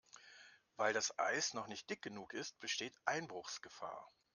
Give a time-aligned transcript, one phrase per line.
[0.77, 4.09] Weil das Eis noch nicht dick genug ist, besteht Einbruchsgefahr.